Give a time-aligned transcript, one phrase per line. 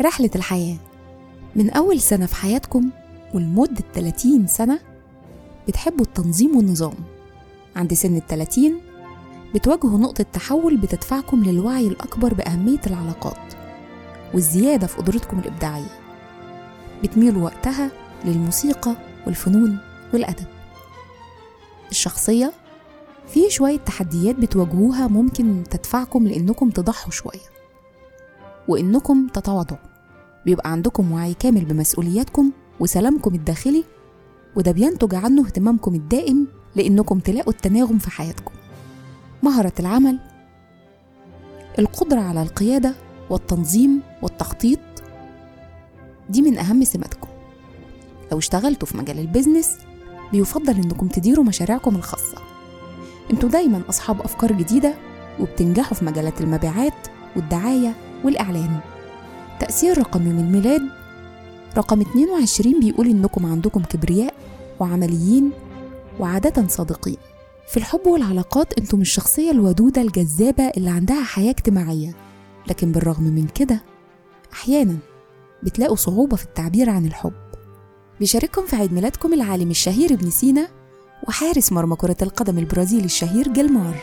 [0.00, 0.76] رحلة الحياة.
[1.56, 2.90] من أول سنة في حياتكم
[3.34, 4.80] ولمدة 30 سنة
[5.68, 6.94] بتحبوا التنظيم والنظام.
[7.76, 8.80] عند سن التلاتين
[9.54, 13.54] بتواجهوا نقطة تحول بتدفعكم للوعي الأكبر بأهمية العلاقات
[14.34, 16.00] والزيادة في قدرتكم الإبداعية.
[17.02, 17.90] بتميلوا وقتها
[18.24, 19.78] للموسيقى والفنون
[20.14, 20.46] والأدب.
[21.90, 22.52] الشخصية
[23.28, 27.55] في شوية تحديات بتواجهوها ممكن تدفعكم لأنكم تضحوا شوية.
[28.68, 29.80] وإنكم تتواضعوا.
[30.46, 32.50] بيبقى عندكم وعي كامل بمسؤولياتكم
[32.80, 33.84] وسلامكم الداخلي
[34.56, 38.52] وده بينتج عنه اهتمامكم الدائم لأنكم تلاقوا التناغم في حياتكم.
[39.42, 40.18] مهرة العمل
[41.78, 42.94] القدرة على القيادة
[43.30, 44.78] والتنظيم والتخطيط
[46.30, 47.28] دي من أهم سماتكم.
[48.32, 49.78] لو اشتغلتوا في مجال البيزنس
[50.32, 52.38] بيفضل إنكم تديروا مشاريعكم الخاصة.
[53.30, 54.94] أنتوا دايما أصحاب أفكار جديدة
[55.40, 57.06] وبتنجحوا في مجالات المبيعات
[57.36, 57.94] والدعاية
[58.26, 58.80] والإعلان.
[59.60, 60.82] تأثير رقم يوم الميلاد.
[61.76, 64.34] رقم 22 بيقول إنكم عندكم كبرياء
[64.80, 65.50] وعمليين
[66.20, 67.16] وعادة صادقين.
[67.68, 72.14] في الحب والعلاقات أنتم الشخصية الودودة الجذابة اللي عندها حياة اجتماعية.
[72.68, 73.80] لكن بالرغم من كده
[74.52, 74.96] أحيانا
[75.62, 77.32] بتلاقوا صعوبة في التعبير عن الحب.
[78.20, 80.68] بيشارككم في عيد ميلادكم العالم الشهير ابن سينا
[81.28, 83.94] وحارس مرمى كرة القدم البرازيلي الشهير جيلمار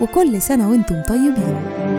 [0.00, 1.93] وكل سنة وأنتم طيبين.